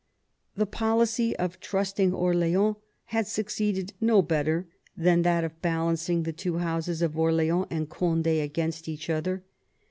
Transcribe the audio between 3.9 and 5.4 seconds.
no better than